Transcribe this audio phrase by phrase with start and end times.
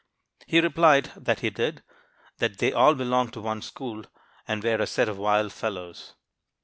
[0.47, 1.83] He replied that he did;
[2.39, 4.05] that they all belonged to one school,
[4.47, 6.15] and were a set of wild fellows.